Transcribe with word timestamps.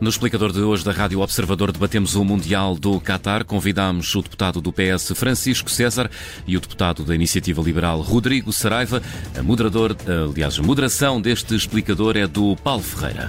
No 0.00 0.08
explicador 0.08 0.50
de 0.50 0.60
hoje 0.60 0.82
da 0.82 0.92
Rádio 0.92 1.20
Observador 1.20 1.70
debatemos 1.70 2.14
o 2.14 2.24
Mundial 2.24 2.74
do 2.74 2.98
Qatar. 3.02 3.44
Convidamos 3.44 4.14
o 4.14 4.22
deputado 4.22 4.58
do 4.58 4.72
PS 4.72 5.12
Francisco 5.14 5.70
César 5.70 6.10
e 6.46 6.56
o 6.56 6.60
deputado 6.60 7.04
da 7.04 7.14
Iniciativa 7.14 7.60
Liberal 7.60 8.00
Rodrigo 8.00 8.50
Saraiva. 8.50 9.02
A 9.38 9.42
moderador, 9.42 9.94
aliás, 10.30 10.58
a 10.58 10.62
moderação 10.62 11.20
deste 11.20 11.54
explicador 11.54 12.16
é 12.16 12.26
do 12.26 12.56
Paulo 12.56 12.82
Ferreira. 12.82 13.28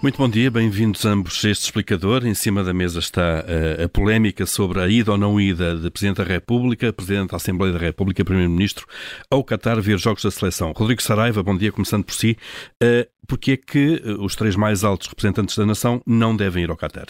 Muito 0.00 0.16
bom 0.16 0.28
dia, 0.28 0.48
bem-vindos 0.48 1.04
ambos 1.04 1.44
a 1.44 1.50
este 1.50 1.64
explicador. 1.64 2.24
Em 2.24 2.34
cima 2.34 2.62
da 2.62 2.72
mesa 2.72 3.00
está 3.00 3.40
a, 3.40 3.82
eh, 3.82 3.84
a 3.84 3.88
polémica 3.88 4.46
sobre 4.46 4.80
a 4.80 4.86
ida 4.86 5.10
ou 5.10 5.18
não 5.18 5.40
ida 5.40 5.76
de 5.76 5.90
Presidente 5.90 6.18
da 6.18 6.24
República, 6.24 6.92
Presidente 6.92 7.30
da 7.30 7.36
Assembleia 7.36 7.72
da 7.72 7.78
República, 7.80 8.24
Primeiro-Ministro 8.24 8.86
ao 9.28 9.42
Qatar 9.42 9.80
ver 9.80 9.98
jogos 9.98 10.22
da 10.22 10.30
seleção. 10.30 10.72
Rodrigo 10.72 11.02
Saraiva, 11.02 11.42
bom 11.42 11.56
dia, 11.56 11.72
começando 11.72 12.04
por 12.04 12.14
si. 12.14 12.36
Uh, 12.82 13.18
Porquê 13.28 13.52
é 13.52 13.56
que 13.58 13.96
eh, 14.02 14.12
os 14.18 14.34
três 14.34 14.56
mais 14.56 14.82
altos 14.82 15.06
representantes 15.06 15.56
da 15.58 15.66
nação 15.66 16.00
não 16.06 16.34
devem 16.34 16.64
ir 16.64 16.70
ao 16.70 16.76
Qatar? 16.76 17.08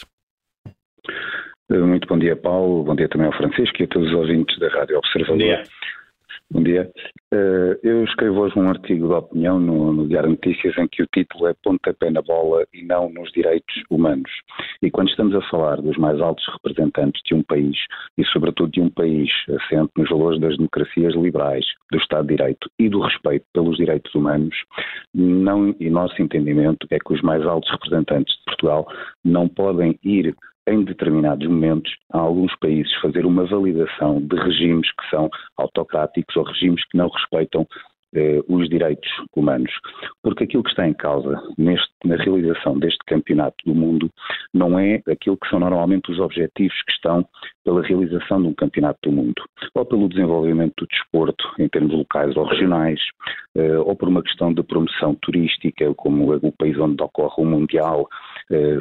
Muito 1.69 2.07
bom 2.07 2.19
dia, 2.19 2.35
Paulo. 2.35 2.83
Bom 2.83 2.95
dia 2.95 3.07
também 3.07 3.27
ao 3.27 3.33
Francisco 3.33 3.81
e 3.81 3.85
a 3.85 3.87
todos 3.87 4.09
os 4.09 4.15
ouvintes 4.15 4.59
da 4.59 4.67
Rádio 4.67 4.97
Observador. 4.97 5.37
Bom 5.37 5.37
dia. 5.37 5.63
Bom 6.51 6.63
dia. 6.63 6.91
Eh, 7.31 7.79
eu 7.83 8.03
escrevo 8.05 8.39
hoje 8.39 8.57
um 8.57 8.67
artigo 8.67 9.07
de 9.07 9.13
opinião 9.13 9.59
no, 9.59 9.93
no 9.93 10.07
Diário 10.07 10.31
Notícias 10.31 10.75
em 10.79 10.87
que 10.87 11.03
o 11.03 11.07
título 11.13 11.45
é 11.45 11.53
Pontapé 11.63 12.09
na 12.09 12.23
bola 12.23 12.65
e 12.73 12.83
não 12.83 13.07
nos 13.11 13.31
direitos 13.31 13.83
humanos. 13.87 14.31
E 14.81 14.89
quando 14.89 15.09
estamos 15.09 15.35
a 15.35 15.41
falar 15.49 15.79
dos 15.79 15.95
mais 15.97 16.19
altos 16.19 16.43
representantes 16.53 17.21
de 17.23 17.35
um 17.35 17.43
país 17.43 17.77
e, 18.17 18.25
sobretudo, 18.25 18.71
de 18.71 18.81
um 18.81 18.89
país 18.89 19.29
assente 19.47 19.91
nos 19.95 20.09
valores 20.09 20.41
das 20.41 20.57
democracias 20.57 21.13
liberais, 21.13 21.65
do 21.91 21.99
Estado 21.99 22.27
de 22.27 22.35
Direito 22.35 22.67
e 22.79 22.89
do 22.89 22.99
respeito 22.99 23.45
pelos 23.53 23.77
direitos 23.77 24.13
humanos, 24.15 24.55
não, 25.13 25.75
e 25.79 25.87
nosso 25.87 26.19
entendimento 26.19 26.87
é 26.89 26.97
que 26.97 27.13
os 27.13 27.21
mais 27.21 27.45
altos 27.45 27.69
representantes 27.69 28.35
de 28.37 28.43
Portugal 28.45 28.87
não 29.23 29.47
podem 29.47 29.99
ir 30.03 30.35
em 30.71 30.83
determinados 30.83 31.47
momentos, 31.47 31.91
a 32.13 32.19
alguns 32.19 32.55
países 32.59 32.93
fazer 33.01 33.25
uma 33.25 33.45
validação 33.45 34.21
de 34.21 34.35
regimes 34.35 34.89
que 34.91 35.09
são 35.09 35.29
autocráticos 35.57 36.35
ou 36.35 36.43
regimes 36.43 36.83
que 36.89 36.97
não 36.97 37.09
respeitam 37.09 37.67
eh, 38.15 38.41
os 38.47 38.67
direitos 38.69 39.09
humanos. 39.35 39.71
Porque 40.23 40.43
aquilo 40.43 40.63
que 40.63 40.71
está 40.71 40.87
em 40.87 40.93
causa 40.93 41.39
neste, 41.57 41.89
na 42.03 42.15
realização 42.15 42.79
deste 42.79 42.97
campeonato 43.05 43.57
do 43.65 43.75
mundo 43.75 44.09
não 44.51 44.79
é 44.79 45.01
aquilo 45.07 45.37
que 45.37 45.47
são 45.47 45.59
normalmente 45.59 46.11
os 46.11 46.19
objetivos 46.19 46.75
que 46.87 46.91
estão 46.93 47.23
pela 47.63 47.83
realização 47.83 48.41
de 48.41 48.47
um 48.47 48.53
campeonato 48.55 48.97
do 49.03 49.11
mundo, 49.11 49.43
ou 49.75 49.85
pelo 49.85 50.09
desenvolvimento 50.09 50.73
do 50.79 50.87
desporto 50.87 51.45
em 51.59 51.67
termos 51.69 51.93
locais 51.93 52.35
ou 52.35 52.45
regionais, 52.45 52.99
eh, 53.55 53.77
ou 53.77 53.95
por 53.95 54.09
uma 54.09 54.23
questão 54.23 54.51
de 54.51 54.63
promoção 54.63 55.13
turística, 55.21 55.93
como 55.93 56.33
o 56.35 56.51
país 56.53 56.79
onde 56.79 57.03
ocorre 57.03 57.35
o 57.37 57.45
Mundial, 57.45 58.07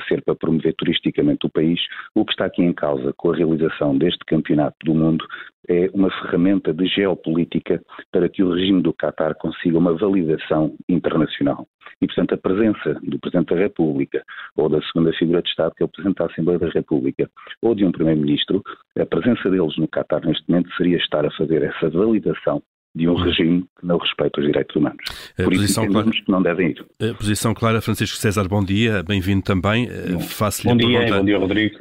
ser 0.09 0.23
para 0.23 0.35
promover 0.35 0.75
turisticamente 0.75 1.47
o 1.47 1.51
país. 1.51 1.81
O 2.15 2.25
que 2.25 2.33
está 2.33 2.47
aqui 2.47 2.63
em 2.63 2.73
causa 2.73 3.13
com 3.17 3.33
a 3.33 3.37
realização 3.37 3.97
deste 3.97 4.25
campeonato 4.25 4.77
do 4.85 4.95
mundo 4.95 5.25
é 5.69 5.91
uma 5.93 6.11
ferramenta 6.11 6.73
de 6.73 6.87
geopolítica 6.87 7.83
para 8.11 8.29
que 8.29 8.43
o 8.43 8.55
regime 8.55 8.83
do 8.83 8.95
Qatar 8.95 9.35
consiga 9.37 9.77
uma 9.77 9.93
validação 9.95 10.75
internacional. 10.89 11.67
E, 12.01 12.07
portanto, 12.07 12.35
a 12.35 12.39
presença 12.39 12.95
do 13.03 13.19
Presidente 13.19 13.55
da 13.55 13.61
República 13.61 14.25
ou 14.57 14.69
da 14.69 14.81
segunda 14.83 15.13
figura 15.13 15.43
de 15.43 15.49
Estado, 15.49 15.75
que 15.77 15.83
é 15.83 15.87
o 15.87 15.89
Presidente 15.89 16.19
da 16.19 16.27
Assembleia 16.27 16.59
da 16.59 16.69
República, 16.69 17.29
ou 17.61 17.75
de 17.75 17.85
um 17.85 17.93
Primeiro-Ministro, 17.93 18.63
a 18.99 19.05
presença 19.05 19.51
deles 19.51 19.77
no 19.77 19.89
Qatar 19.89 20.25
neste 20.25 20.49
momento 20.49 20.73
seria 20.77 20.97
estar 20.97 21.27
a 21.27 21.31
fazer 21.33 21.63
essa 21.63 21.91
validação 21.91 22.63
de 22.99 23.09
um 23.09 23.15
regime 23.15 23.65
que 23.79 23.87
não 23.87 23.97
respeita 23.97 24.41
os 24.41 24.47
direitos 24.47 24.75
humanos. 24.75 25.05
A 25.39 25.45
Por 25.45 25.53
isso 25.53 25.87
clara, 25.87 26.11
que 26.11 26.31
não 26.31 26.43
devem 26.43 26.71
ir. 26.71 26.85
A 27.01 27.15
posição 27.15 27.55
clara, 27.55 27.81
Francisco 27.81 28.17
César, 28.17 28.49
bom 28.49 28.65
dia, 28.65 29.03
bem-vindo 29.05 29.43
também. 29.43 29.89
Faço-lhe 30.21 30.69
bom 30.69 30.77
dia, 30.77 30.99
pergunta, 30.99 31.19
bom 31.19 31.25
dia, 31.25 31.39
Rodrigo. 31.39 31.79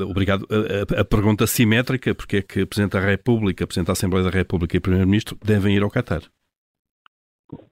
Obrigado. 0.00 0.46
A, 0.50 1.00
a, 1.00 1.04
pergunta 1.04 1.46
simétrica, 1.46 2.14
porque 2.14 2.38
é 2.38 2.42
que 2.42 2.62
o 2.62 2.66
Presidente 2.66 2.92
da 2.92 3.00
República, 3.00 3.66
Presidente 3.66 3.88
da 3.88 3.92
Assembleia 3.92 4.24
da 4.24 4.30
República 4.30 4.76
e 4.76 4.80
Primeiro-Ministro 4.80 5.36
devem 5.44 5.76
ir 5.76 5.82
ao 5.82 5.90
Qatar? 5.90 6.22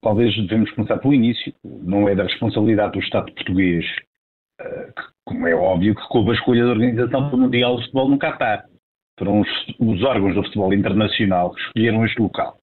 Talvez 0.02 0.34
devemos 0.36 0.70
começar 0.72 0.98
pelo 0.98 1.14
início. 1.14 1.52
Não 1.64 2.06
é 2.06 2.14
da 2.14 2.24
responsabilidade 2.24 2.92
do 2.92 3.00
Estado 3.00 3.32
português, 3.32 3.84
como 5.24 5.46
é 5.46 5.54
óbvio, 5.54 5.94
que 5.94 6.08
coube 6.08 6.30
a 6.30 6.34
escolha 6.34 6.64
da 6.64 6.70
Organização 6.72 7.30
Mundial 7.30 7.76
de 7.76 7.82
Futebol 7.84 8.08
no 8.10 8.18
Qatar. 8.18 8.64
Foram 9.18 9.40
os, 9.40 9.48
os 9.78 10.02
órgãos 10.02 10.34
do 10.34 10.42
futebol 10.44 10.74
internacional 10.74 11.52
que 11.52 11.60
escolheram 11.62 12.04
este 12.04 12.20
local. 12.20 12.58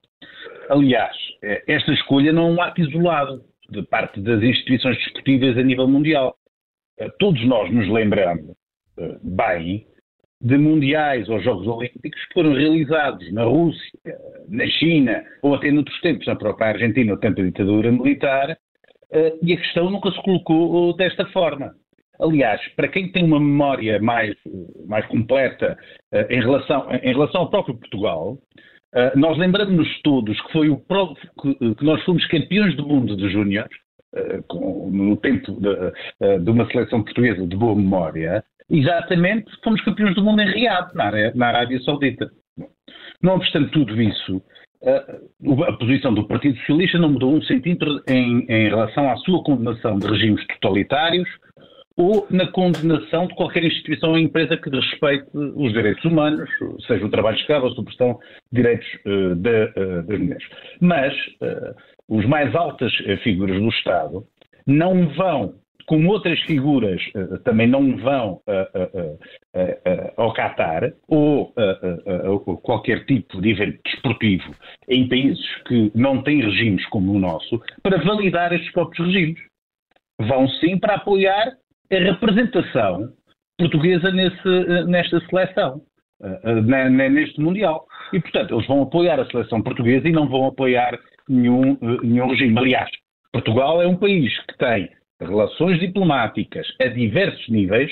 Aliás, 0.72 1.14
eh, 1.44 1.62
esta 1.68 1.92
escolha 1.92 2.32
não 2.32 2.48
é 2.48 2.52
um 2.52 2.62
ato 2.62 2.80
isolado 2.80 3.44
de 3.70 3.84
parte 3.84 4.22
das 4.22 4.42
instituições 4.42 4.98
desportivas 5.00 5.58
a 5.58 5.64
nível 5.64 5.86
mundial. 5.86 6.34
Eh, 6.98 7.10
todos 7.20 7.46
nós 7.46 7.70
nos 7.70 7.90
lembramos 7.90 8.56
eh, 8.98 9.18
bem 9.22 9.86
de 10.40 10.58
mundiais 10.58 11.28
ou 11.28 11.42
Jogos 11.42 11.68
Olímpicos 11.68 12.26
que 12.26 12.34
foram 12.34 12.54
realizados 12.54 13.34
na 13.34 13.44
Rússia, 13.44 14.00
na 14.48 14.66
China 14.66 15.22
ou 15.42 15.56
até 15.56 15.70
noutros 15.72 16.00
tempos, 16.00 16.26
na 16.26 16.38
própria 16.38 16.70
Argentina, 16.70 17.12
no 17.12 17.20
tempo 17.20 17.36
da 17.36 17.44
ditadura 17.44 17.92
militar, 17.92 18.58
e 19.44 19.54
a 19.54 19.58
questão 19.58 19.92
nunca 19.92 20.10
se 20.10 20.24
colocou 20.24 20.96
desta 20.96 21.26
forma. 21.28 21.76
Aliás, 22.20 22.66
para 22.76 22.88
quem 22.88 23.12
tem 23.12 23.26
uma 23.26 23.40
memória 23.40 24.02
mais, 24.02 24.36
mais 24.88 25.06
completa 25.08 25.78
em, 26.30 26.40
relação, 26.40 26.88
em 26.92 27.12
relação 27.12 27.42
ao 27.42 27.50
próprio 27.50 27.78
Portugal, 27.78 28.40
Uh, 28.94 29.18
nós 29.18 29.38
lembramos-nos 29.38 30.02
todos 30.02 30.40
que 30.42 30.52
foi 30.52 30.70
o 30.70 30.78
que, 30.78 31.76
que, 31.76 31.86
nós 31.86 32.04
fomos 32.04 32.26
campeões 32.28 32.76
do 32.76 32.86
mundo 32.86 33.16
de 33.16 33.30
júniores, 33.30 33.72
uh, 34.14 34.90
no 34.90 35.16
tempo 35.18 35.54
de, 35.54 35.70
uh, 35.70 36.40
de, 36.40 36.52
uma 36.52 36.70
seleção 36.70 37.02
portuguesa 37.02 37.48
de 37.48 37.56
boa 37.56 37.76
memória, 37.76 38.44
exatamente 38.70 39.50
fomos 39.64 39.82
campeões 39.82 40.14
do 40.16 40.24
mundo 40.24 40.42
em 40.42 40.52
Riad, 40.52 40.94
na, 40.94 41.12
na 41.34 41.48
Arábia 41.48 41.80
Saudita. 41.84 42.30
Não 43.22 43.36
obstante 43.36 43.72
tudo 43.72 44.02
isso, 44.02 44.42
a 44.84 45.74
posição 45.74 46.14
do 46.14 46.28
Partido 46.28 46.58
Socialista 46.60 46.98
não 46.98 47.12
mudou 47.12 47.36
um 47.36 47.42
centímetro 47.44 48.02
em, 48.08 48.46
em 48.50 48.70
relação 48.70 49.10
à 49.10 49.16
sua 49.18 49.44
condenação 49.44 50.00
de 50.00 50.08
regimes 50.08 50.46
totalitários, 50.48 51.30
ou 51.98 52.26
na 52.30 52.48
condenação 52.48 53.28
de 53.28 53.36
qualquer 53.36 53.64
instituição 53.64 54.12
ou 54.12 54.18
empresa 54.18 54.58
que 54.58 54.70
respeite 54.70 55.28
os 55.34 55.74
direitos 55.74 56.04
humanos, 56.06 56.50
seja 56.88 57.06
o 57.06 57.10
trabalho 57.10 57.38
escravo 57.38 57.66
ou 57.66 57.72
a 57.72 57.76
supressão 57.76 58.20
de 58.52 58.62
direitos 58.62 58.88
uh, 59.06 59.36
de, 59.36 59.64
uh, 59.64 60.04
das 60.04 60.20
mulheres. 60.20 60.48
Mas 60.80 61.14
uh, 61.42 61.76
os 62.08 62.26
mais 62.26 62.54
altas 62.56 62.94
figuras 63.24 63.60
do 63.60 63.70
Estado 63.70 64.26
não 64.66 65.10
vão, 65.10 65.56
como 65.86 66.10
outras 66.10 66.40
figuras 66.42 67.02
também 67.44 67.68
não 67.68 67.98
vão 67.98 68.42
ao 70.18 70.34
Qatar 70.34 70.94
ou 71.08 71.54
a 71.58 72.58
qualquer 72.62 73.06
tipo 73.06 73.42
de 73.42 73.50
evento 73.50 73.80
desportivo 73.86 74.54
em 74.88 75.08
países 75.08 75.44
que 75.68 75.92
não 75.96 76.22
têm 76.22 76.42
regimes 76.42 76.86
como 76.88 77.14
o 77.14 77.20
nosso, 77.20 77.62
para 77.82 78.04
validar 78.04 78.54
estes 78.54 78.72
próprios 78.72 79.08
regimes. 79.08 79.40
Vão 80.20 80.48
sim 80.48 80.78
para 80.78 80.96
apoiar 80.96 81.54
a 81.92 82.00
representação 82.00 83.14
portuguesa 83.58 84.12
nesse, 84.12 84.86
nesta 84.88 85.20
seleção, 85.28 85.82
eh, 86.24 86.40
eh, 86.44 87.10
neste 87.10 87.40
Mundial. 87.40 87.86
E, 88.14 88.20
portanto, 88.20 88.56
eles 88.56 88.68
vão 88.68 88.82
apoiar 88.84 89.20
a 89.20 89.26
seleção 89.26 89.62
portuguesa 89.62 90.08
e 90.08 90.12
não 90.12 90.28
vão 90.28 90.48
apoiar 90.48 91.00
nenhum, 91.28 91.74
eh, 91.74 91.98
nenhum 92.04 92.30
regime. 92.30 92.58
Aliás, 92.58 92.90
Portugal 93.32 93.82
é 93.82 93.88
um 93.88 93.96
país 93.96 94.38
que 94.46 94.58
tem 94.58 94.90
relações 95.20 95.80
diplomáticas 95.80 96.68
a 96.82 96.88
diversos 96.88 97.48
níveis, 97.48 97.92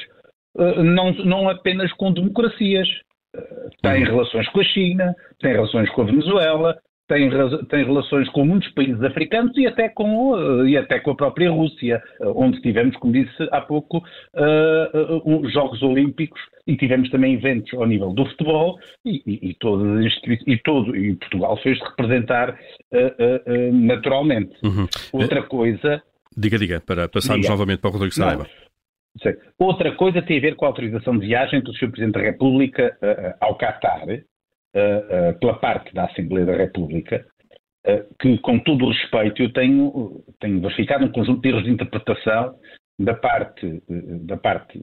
não, 0.58 1.14
não 1.14 1.48
apenas 1.48 1.94
com 1.94 2.12
democracias. 2.12 2.88
Tem 3.84 4.04
uhum. 4.04 4.12
relações 4.12 4.50
com 4.50 4.60
a 4.60 4.63
China, 4.63 5.16
tem 5.40 5.54
relações 5.54 5.90
com 5.92 6.02
a 6.02 6.06
Venezuela, 6.06 6.78
tem, 7.09 7.27
tem 7.65 7.83
relações 7.83 8.29
com 8.29 8.45
muitos 8.45 8.69
países 8.69 9.01
africanos 9.03 9.57
e 9.57 9.65
até 9.65 9.89
com, 9.89 10.38
eh, 10.38 10.69
e 10.69 10.77
até 10.77 11.00
com 11.00 11.11
a 11.11 11.15
própria 11.15 11.50
Rússia, 11.50 12.01
eh, 12.21 12.25
onde 12.35 12.61
tivemos, 12.61 12.95
como 12.97 13.11
disse 13.11 13.50
há 13.51 13.59
pouco, 13.61 13.97
uh, 13.97 15.17
uh, 15.25 15.50
Jogos 15.50 15.81
Olímpicos 15.81 16.39
e 16.67 16.77
tivemos 16.77 17.09
também 17.09 17.33
eventos 17.33 17.73
ao 17.73 17.88
nível 17.88 18.13
do 18.13 18.25
futebol 18.27 18.77
e, 19.03 19.23
e, 19.25 19.50
e 19.50 19.53
todas 19.56 20.06
e 20.45 20.57
todo 20.57 20.95
e 20.95 21.15
Portugal 21.15 21.57
fez 21.57 21.79
representar 21.81 22.51
uh, 22.51 23.73
naturalmente. 23.73 24.56
Uhum. 24.63 24.88
Outra 25.11 25.41
coisa. 25.41 26.03
Diga, 26.38 26.59
diga, 26.59 26.79
para 26.79 27.09
passarmos 27.09 27.41
diga. 27.41 27.53
novamente 27.53 27.79
para 27.79 27.89
o 27.89 27.94
Rodrigo 27.94 28.13
Saraiva. 28.13 28.47
Outra 29.57 29.95
coisa 29.95 30.21
tem 30.21 30.38
a 30.38 30.41
ver 30.41 30.56
com 30.56 30.65
a 30.65 30.67
autorização 30.67 31.17
de 31.17 31.25
viagem 31.25 31.61
do 31.61 31.73
Sr. 31.73 31.89
Presidente 31.89 32.13
da 32.13 32.21
República 32.21 32.95
ao 33.41 33.57
Qatar, 33.57 34.07
uh, 34.07 34.23
pela 35.39 35.56
parte 35.56 35.94
da 35.94 36.06
Assembleia 36.06 36.45
da 36.45 36.56
República, 36.56 37.25
que, 38.19 38.38
com 38.39 38.60
todo 38.60 38.86
o 38.86 38.89
respeito, 38.89 39.42
eu 39.42 39.54
tenho, 39.54 40.24
tenho 40.39 40.62
verificado 40.62 41.06
um 41.06 41.12
conjunto 41.12 41.42
de 41.42 41.50
erros 41.50 41.63
de 41.63 41.71
interpretação 41.71 42.56
da 43.00 43.13
parte, 43.13 43.81
da 43.88 44.36
parte 44.36 44.77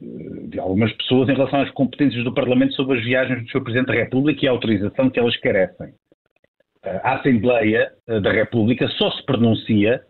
de 0.49 0.59
algumas 0.59 0.91
pessoas 0.93 1.29
em 1.29 1.33
relação 1.33 1.61
às 1.61 1.69
competências 1.71 2.23
do 2.23 2.33
Parlamento 2.33 2.73
sobre 2.73 2.97
as 2.97 3.05
viagens 3.05 3.43
do 3.43 3.49
Sr. 3.51 3.63
Presidente 3.63 3.87
da 3.87 3.93
República 3.93 4.43
e 4.43 4.47
a 4.47 4.51
autorização 4.51 5.09
que 5.09 5.19
elas 5.19 5.37
carecem. 5.37 5.93
A 6.83 7.15
Assembleia 7.15 7.91
da 8.07 8.31
República 8.31 8.87
só 8.89 9.11
se 9.11 9.23
pronuncia 9.25 10.01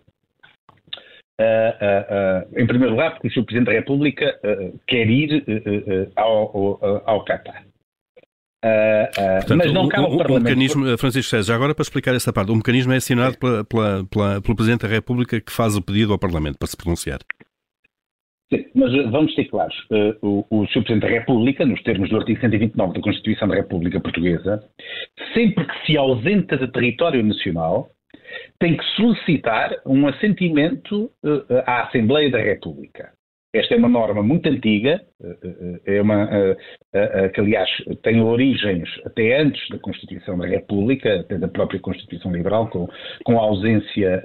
em 2.56 2.65
primeiro 2.65 2.91
lugar, 2.91 3.12
porque 3.12 3.27
o 3.27 3.31
Sr. 3.31 3.45
Presidente 3.45 3.68
da 3.68 3.74
República 3.74 4.39
quer 4.88 5.07
ir 5.09 5.44
ao, 6.15 6.79
ao, 6.81 7.09
ao 7.09 7.25
Portanto, 9.37 9.57
mas 9.57 9.73
não 9.73 9.87
cabe 9.87 10.07
o, 10.07 10.09
o, 10.09 10.37
o 10.37 10.39
mecanismo, 10.39 10.97
Francisco 10.97 11.29
César, 11.29 11.55
agora 11.55 11.73
para 11.73 11.83
explicar 11.83 12.15
essa 12.15 12.31
parte, 12.31 12.51
o 12.51 12.55
mecanismo 12.55 12.93
é 12.93 12.97
assinado 12.97 13.37
pela, 13.37 13.63
pela, 13.63 14.05
pela, 14.05 14.41
pelo 14.41 14.55
Presidente 14.55 14.81
da 14.81 14.87
República 14.87 15.39
que 15.39 15.51
faz 15.51 15.75
o 15.75 15.81
pedido 15.81 16.13
ao 16.13 16.19
Parlamento 16.19 16.57
para 16.57 16.67
se 16.67 16.77
pronunciar. 16.77 17.19
Sim, 18.53 18.65
mas 18.73 18.93
vamos 19.11 19.35
ser 19.35 19.45
claros. 19.45 19.75
O, 20.21 20.45
o 20.49 20.65
Sr. 20.67 20.83
Presidente 20.83 21.01
da 21.01 21.09
República, 21.09 21.65
nos 21.65 21.81
termos 21.83 22.09
do 22.09 22.17
artigo 22.17 22.39
129 22.39 22.93
da 22.93 23.01
Constituição 23.01 23.47
da 23.47 23.55
República 23.55 23.99
Portuguesa, 23.99 24.63
sempre 25.33 25.65
que 25.65 25.85
se 25.85 25.97
ausenta 25.97 26.57
de 26.57 26.71
território 26.71 27.23
nacional, 27.23 27.89
tem 28.59 28.77
que 28.77 28.83
solicitar 28.95 29.75
um 29.85 30.07
assentimento 30.07 31.11
à 31.65 31.83
Assembleia 31.83 32.31
da 32.31 32.39
República. 32.39 33.11
Esta 33.53 33.75
é 33.75 33.77
uma 33.77 33.88
norma 33.88 34.21
muito 34.21 34.49
antiga, 34.49 35.01
eh, 35.23 35.38
eh, 35.44 35.95
é 35.97 36.01
uma 36.01 36.29
eh, 36.94 37.29
que 37.29 37.39
aliás 37.39 37.69
tem 38.03 38.21
origens 38.21 38.89
até 39.05 39.39
antes 39.39 39.67
da 39.69 39.79
Constituição 39.79 40.38
da 40.38 40.45
República, 40.45 41.21
até 41.21 41.38
da 41.38 41.47
própria 41.47 41.79
Constituição 41.79 42.31
Liberal, 42.31 42.67
com, 42.67 42.88
com 43.23 43.39
a 43.39 43.44
ausência 43.44 44.21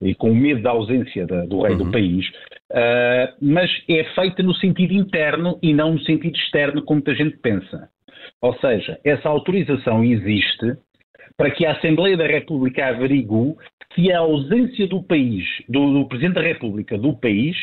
e 0.00 0.14
com 0.16 0.30
o 0.30 0.34
medo 0.34 0.62
da 0.62 0.70
ausência 0.70 1.26
do 1.26 1.62
rei 1.62 1.72
uhum. 1.72 1.84
do 1.84 1.92
país, 1.92 2.26
mas 3.40 3.70
é 3.88 4.04
feita 4.14 4.42
no 4.42 4.54
sentido 4.54 4.92
interno 4.92 5.58
e 5.62 5.72
não 5.72 5.92
no 5.92 6.00
sentido 6.00 6.36
externo, 6.36 6.82
como 6.82 6.96
muita 6.96 7.14
gente 7.14 7.38
pensa. 7.38 7.88
Ou 8.42 8.54
seja, 8.58 8.98
essa 9.04 9.28
autorização 9.28 10.02
existe 10.02 10.76
para 11.36 11.50
que 11.50 11.66
a 11.66 11.72
Assembleia 11.72 12.16
da 12.16 12.26
República 12.26 12.86
averigue 12.86 13.54
se 13.96 14.12
a 14.12 14.18
ausência 14.18 14.86
do 14.86 15.02
país, 15.02 15.44
do, 15.68 15.92
do 15.94 16.06
Presidente 16.06 16.34
da 16.34 16.42
República 16.42 16.98
do 16.98 17.16
país, 17.16 17.56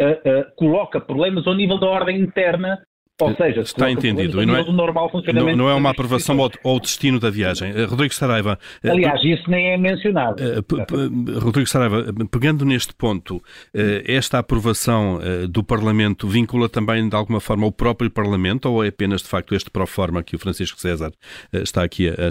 uh, 0.00 0.04
uh, 0.04 0.56
coloca 0.56 1.00
problemas 1.00 1.46
ao 1.46 1.54
nível 1.54 1.78
da 1.78 1.88
ordem 1.88 2.20
interna 2.20 2.78
ou 3.22 3.36
seja, 3.36 3.60
está 3.60 3.90
entendido. 3.90 4.42
E 4.42 4.46
não, 4.46 4.56
é, 4.56 4.64
não, 4.64 5.56
não, 5.56 5.68
é 5.68 5.74
uma 5.74 5.90
aprovação 5.90 6.40
ao, 6.40 6.50
ao, 6.64 6.80
destino 6.80 7.20
da 7.20 7.28
viagem. 7.28 7.70
Rodrigo 7.84 8.14
Saraiva. 8.14 8.58
Aliás, 8.82 9.22
isso 9.22 9.50
nem 9.50 9.72
é 9.72 9.76
mencionado. 9.76 10.42
Rodrigo 11.38 11.68
Saraiva, 11.68 12.06
pegando 12.30 12.64
neste 12.64 12.94
ponto, 12.94 13.42
esta 14.06 14.38
aprovação 14.38 15.20
do 15.50 15.62
Parlamento 15.62 16.26
vincula 16.26 16.66
também 16.66 17.06
de 17.10 17.14
alguma 17.14 17.40
forma 17.40 17.66
o 17.66 17.72
próprio 17.72 18.10
Parlamento 18.10 18.70
ou 18.70 18.82
é 18.82 18.88
apenas 18.88 19.20
de 19.20 19.28
facto 19.28 19.54
este 19.54 19.70
pró-forma 19.70 20.22
que 20.22 20.34
o 20.34 20.38
Francisco 20.38 20.80
César 20.80 21.12
está 21.52 21.84
aqui 21.84 22.08
a, 22.08 22.24
a 22.24 22.28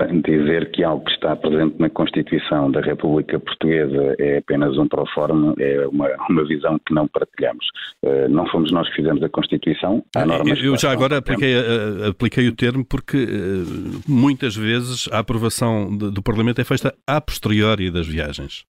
explicar? 0.00 0.34
dizer 0.44 0.70
que 0.72 0.82
algo 0.82 1.04
que 1.04 1.12
está 1.12 1.36
presente 1.36 1.76
na 1.78 1.88
Constituição 1.90 2.70
da 2.70 2.80
República 2.80 3.38
Portuguesa 3.38 4.14
é 4.18 4.38
apenas 4.38 4.76
um 4.78 4.88
proforma 4.88 5.54
é 5.58 5.86
uma, 5.86 6.08
uma 6.28 6.44
visão 6.44 6.78
que 6.86 6.94
não 6.94 7.06
partilhamos. 7.08 7.64
Uh, 8.02 8.28
não 8.28 8.46
fomos 8.48 8.72
nós 8.72 8.88
que 8.90 8.96
fizemos 8.96 9.22
a 9.22 9.28
Constituição, 9.28 10.04
há 10.14 10.24
normas 10.24 10.62
Eu 10.62 10.76
já 10.76 10.90
agora 10.92 11.18
apliquei, 11.18 11.54
uh, 11.54 12.10
apliquei 12.10 12.48
o 12.48 12.54
termo 12.54 12.84
porque 12.84 13.16
uh, 13.16 14.00
muitas 14.08 14.56
vezes 14.56 15.08
a 15.12 15.18
aprovação 15.18 15.96
de, 15.96 16.10
do 16.10 16.22
Parlamento 16.22 16.60
é 16.60 16.64
feita 16.64 16.94
a 17.06 17.20
posteriori 17.20 17.90
das 17.90 18.06
viagens. 18.06 18.64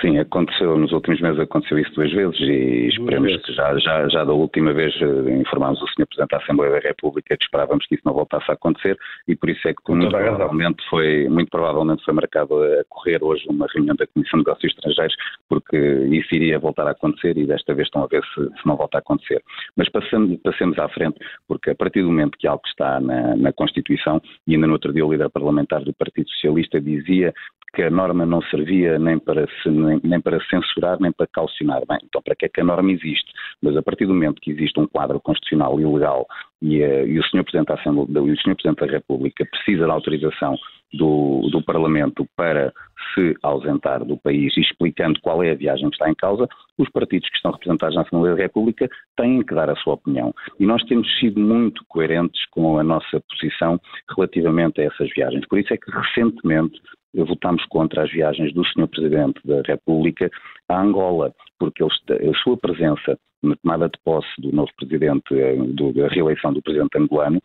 Sim, 0.00 0.18
aconteceu, 0.18 0.78
nos 0.78 0.92
últimos 0.92 1.20
meses 1.20 1.38
aconteceu 1.38 1.78
isso 1.78 1.92
duas 1.94 2.10
vezes 2.10 2.40
e 2.40 2.88
esperemos 2.88 3.36
que 3.42 3.52
já, 3.52 3.76
já, 3.78 4.08
já 4.08 4.24
da 4.24 4.32
última 4.32 4.72
vez 4.72 4.94
eh, 5.00 5.36
informámos 5.36 5.80
o 5.82 5.86
Sr. 5.88 6.06
Presidente 6.06 6.30
da 6.30 6.38
Assembleia 6.38 6.72
da 6.72 6.78
República 6.78 7.36
que 7.36 7.44
esperávamos 7.44 7.86
que 7.86 7.94
isso 7.94 8.02
não 8.06 8.14
voltasse 8.14 8.50
a 8.50 8.54
acontecer 8.54 8.98
e 9.28 9.36
por 9.36 9.50
isso 9.50 9.66
é 9.68 9.74
que 9.74 9.92
muito 9.92 10.10
provavelmente, 10.10 10.82
foi, 10.88 11.28
muito 11.28 11.50
provavelmente 11.50 12.02
foi 12.02 12.14
marcado 12.14 12.62
a 12.62 12.84
correr 12.88 13.22
hoje 13.22 13.44
uma 13.48 13.66
reunião 13.74 13.94
da 13.94 14.06
Comissão 14.06 14.38
de 14.40 14.46
Negócios 14.46 14.72
Estrangeiros 14.72 15.14
porque 15.48 15.76
isso 15.76 16.34
iria 16.34 16.58
voltar 16.58 16.86
a 16.86 16.92
acontecer 16.92 17.36
e 17.36 17.46
desta 17.46 17.74
vez 17.74 17.86
estão 17.86 18.04
a 18.04 18.06
ver 18.06 18.22
se, 18.34 18.42
se 18.42 18.66
não 18.66 18.76
volta 18.76 18.98
a 18.98 19.00
acontecer. 19.00 19.42
Mas 19.76 19.88
passemos, 19.90 20.38
passemos 20.42 20.78
à 20.78 20.88
frente 20.88 21.18
porque 21.46 21.70
a 21.70 21.74
partir 21.74 22.02
do 22.02 22.08
momento 22.08 22.38
que 22.38 22.46
algo 22.46 22.62
está 22.66 23.00
na, 23.00 23.36
na 23.36 23.52
Constituição 23.52 24.20
e 24.46 24.54
ainda 24.54 24.66
no 24.66 24.72
outro 24.72 24.92
dia 24.92 25.04
o 25.04 25.12
líder 25.12 25.28
parlamentar 25.28 25.82
do 25.82 25.92
Partido 25.92 26.28
Socialista 26.30 26.80
dizia 26.80 27.34
que 27.74 27.82
a 27.82 27.90
norma 27.90 28.24
não 28.24 28.40
servia 28.42 28.98
nem 28.98 29.18
para, 29.18 29.46
nem, 29.66 30.00
nem, 30.02 30.20
para 30.20 30.40
censurar 30.46 30.98
nem 31.00 31.12
para 31.12 31.26
calcionar. 31.26 31.82
Bem, 31.88 31.98
então 32.04 32.22
para 32.22 32.34
que 32.34 32.46
é 32.46 32.48
que 32.48 32.60
a 32.60 32.64
norma 32.64 32.90
existe? 32.92 33.30
Mas 33.60 33.76
a 33.76 33.82
partir 33.82 34.06
do 34.06 34.14
momento 34.14 34.40
que 34.40 34.50
existe 34.50 34.78
um 34.78 34.86
quadro 34.86 35.20
constitucional 35.20 35.78
e 35.80 35.84
legal 35.84 36.26
e, 36.62 36.82
uh, 36.82 37.06
e 37.06 37.18
o 37.18 37.24
Sr. 37.24 37.44
Presidente 37.44 37.66
da 37.66 38.20
e. 38.20 38.54
Presidente 38.54 38.80
da 38.80 38.86
República 38.86 39.44
precisa 39.44 39.86
da 39.86 39.92
autorização 39.92 40.56
do, 40.92 41.48
do, 41.50 41.62
Parlamento 41.62 42.26
para 42.36 42.72
se 43.12 43.34
ausentar 43.42 44.04
do 44.04 44.16
país, 44.16 44.56
explicando 44.56 45.20
qual 45.20 45.42
é 45.42 45.50
a 45.50 45.56
viagem 45.56 45.88
que 45.90 45.96
está 45.96 46.08
em 46.08 46.14
causa, 46.14 46.48
os 46.78 46.88
partidos 46.90 47.28
que 47.28 47.36
estão 47.36 47.50
representados 47.50 47.96
na 47.96 48.02
Assembleia 48.02 48.36
da 48.36 48.42
República 48.42 48.88
têm 49.16 49.42
que 49.42 49.54
dar 49.54 49.68
a 49.68 49.76
sua 49.76 49.94
opinião. 49.94 50.32
E 50.58 50.64
nós 50.64 50.82
temos 50.84 51.08
sido 51.18 51.40
muito 51.40 51.84
coerentes 51.88 52.44
com 52.50 52.78
a 52.78 52.84
nossa 52.84 53.20
posição 53.28 53.80
relativamente 54.16 54.80
a 54.80 54.84
essas 54.84 55.10
viagens. 55.14 55.46
Por 55.48 55.58
isso 55.58 55.74
é 55.74 55.76
que 55.76 55.90
recentemente 55.90 56.80
votámos 57.22 57.64
contra 57.66 58.02
as 58.02 58.10
viagens 58.10 58.52
do 58.52 58.64
Sr. 58.64 58.88
Presidente 58.88 59.40
da 59.44 59.62
República 59.66 60.30
a 60.68 60.80
Angola, 60.80 61.32
porque 61.58 61.82
ele, 61.82 62.30
a 62.30 62.34
sua 62.42 62.56
presença 62.56 63.18
na 63.44 63.56
tomada 63.56 63.88
de 63.88 63.98
posse 64.02 64.28
do 64.38 64.50
novo 64.52 64.70
Presidente, 64.76 65.34
eh, 65.34 65.56
do, 65.56 65.92
da 65.92 66.08
reeleição 66.08 66.52
do 66.52 66.62
Presidente 66.62 66.96
angolano, 66.96 67.40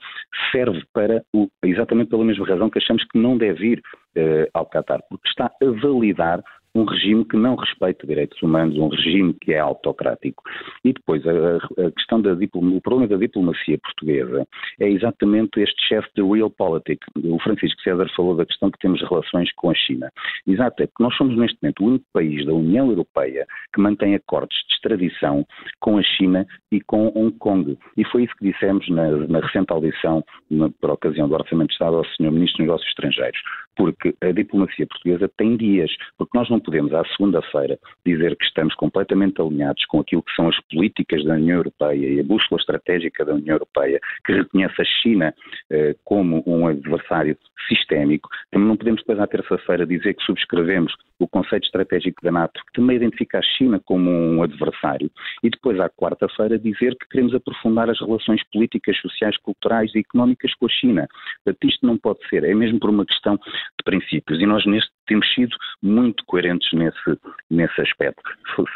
serve 0.51 0.81
para, 0.93 1.21
o, 1.33 1.49
exatamente 1.63 2.09
pela 2.09 2.23
mesma 2.23 2.47
razão 2.47 2.69
que 2.69 2.79
achamos 2.79 3.03
que 3.03 3.19
não 3.19 3.37
deve 3.37 3.73
ir 3.73 3.81
eh, 4.15 4.49
ao 4.53 4.65
Qatar, 4.65 5.01
porque 5.09 5.27
está 5.27 5.45
a 5.45 5.65
validar 5.81 6.41
um 6.75 6.83
regime 6.85 7.25
que 7.25 7.37
não 7.37 7.55
respeita 7.55 8.05
direitos 8.05 8.41
humanos, 8.41 8.77
um 8.77 8.89
regime 8.89 9.33
que 9.41 9.53
é 9.53 9.59
autocrático. 9.59 10.43
E 10.83 10.93
depois 10.93 11.23
a, 11.27 11.57
a 11.85 11.91
questão 11.91 12.21
da 12.21 12.33
o 12.53 12.81
problema 12.81 13.07
da 13.07 13.17
diplomacia 13.17 13.77
portuguesa 13.79 14.47
é 14.79 14.89
exatamente 14.89 15.59
este 15.59 15.87
chefe 15.87 16.09
de 16.15 16.21
realpolitik. 16.21 16.99
O 17.23 17.39
Francisco 17.39 17.81
César 17.81 18.07
falou 18.15 18.35
da 18.35 18.45
questão 18.45 18.71
que 18.71 18.79
temos 18.79 19.01
relações 19.01 19.51
com 19.53 19.69
a 19.69 19.75
China. 19.75 20.11
Exato, 20.47 20.83
é 20.83 20.87
que 20.87 20.93
nós 20.99 21.15
somos 21.15 21.37
neste 21.37 21.57
momento 21.61 21.83
o 21.83 21.87
único 21.87 22.05
país 22.13 22.45
da 22.45 22.53
União 22.53 22.89
Europeia 22.89 23.45
que 23.73 23.81
mantém 23.81 24.15
acordos 24.15 24.55
de 24.67 24.73
extradição 24.75 25.45
com 25.79 25.97
a 25.97 26.03
China 26.03 26.45
e 26.71 26.81
com 26.81 27.11
Hong 27.15 27.31
Kong. 27.37 27.77
E 27.97 28.05
foi 28.05 28.23
isso 28.23 28.35
que 28.37 28.51
dissemos 28.51 28.87
na, 28.89 29.09
na 29.27 29.39
recente 29.39 29.71
audição, 29.71 30.23
na, 30.49 30.69
por 30.69 30.91
ocasião 30.91 31.27
do 31.27 31.35
Orçamento 31.35 31.69
de 31.69 31.73
Estado, 31.73 31.97
ao 31.97 32.05
Sr. 32.05 32.31
Ministro 32.31 32.57
dos 32.57 32.67
Negócios 32.67 32.89
Estrangeiros. 32.89 33.39
Porque 33.79 34.13
a 34.19 34.33
diplomacia 34.33 34.85
portuguesa 34.85 35.31
tem 35.37 35.55
dias, 35.55 35.89
porque 36.17 36.37
nós 36.37 36.49
não 36.49 36.59
podemos, 36.59 36.93
à 36.93 37.01
segunda-feira, 37.15 37.79
dizer 38.05 38.35
que 38.35 38.43
estamos 38.43 38.75
completamente 38.75 39.41
alinhados 39.41 39.85
com 39.85 40.01
aquilo 40.01 40.21
que 40.21 40.35
são 40.35 40.49
as 40.49 40.59
políticas 40.65 41.23
da 41.23 41.35
União 41.35 41.59
Europeia 41.59 42.05
e 42.05 42.19
a 42.19 42.23
bússola 42.23 42.59
estratégica 42.59 43.23
da 43.23 43.35
União 43.35 43.55
Europeia, 43.55 44.01
que 44.25 44.33
reconhece 44.33 44.81
a 44.81 44.83
China 44.83 45.33
eh, 45.69 45.95
como 46.03 46.43
um 46.45 46.67
adversário 46.67 47.37
sistémico. 47.69 48.27
Também 48.51 48.67
não 48.67 48.75
podemos, 48.75 49.01
depois, 49.01 49.19
à 49.19 49.27
terça-feira, 49.27 49.85
dizer 49.85 50.13
que 50.13 50.23
subscrevemos 50.23 50.93
o 51.19 51.27
conceito 51.27 51.65
estratégico 51.65 52.23
da 52.23 52.31
NATO, 52.31 52.59
que 52.65 52.73
também 52.73 52.95
identifica 52.95 53.39
a 53.39 53.41
China 53.41 53.79
como 53.85 54.09
um 54.09 54.41
adversário, 54.41 55.11
e 55.43 55.49
depois, 55.49 55.79
à 55.79 55.89
quarta-feira, 55.89 56.57
dizer 56.57 56.95
que 56.97 57.07
queremos 57.09 57.35
aprofundar 57.35 57.89
as 57.89 57.99
relações 57.99 58.41
políticas, 58.51 58.97
sociais, 58.97 59.37
culturais 59.37 59.93
e 59.95 59.99
económicas 59.99 60.53
com 60.55 60.65
a 60.65 60.69
China. 60.69 61.07
Portanto, 61.43 61.69
isto 61.69 61.85
não 61.85 61.97
pode 61.97 62.19
ser, 62.29 62.43
é 62.43 62.53
mesmo 62.53 62.79
por 62.79 62.89
uma 62.89 63.05
questão 63.05 63.39
de 63.77 63.83
princípios, 63.83 64.39
e 64.39 64.45
nós 64.45 64.65
neste 64.65 64.91
temos 65.09 65.27
sido 65.33 65.57
muito 65.81 66.23
coerentes 66.25 66.71
nesse, 66.71 67.19
nesse 67.49 67.81
aspecto. 67.81 68.21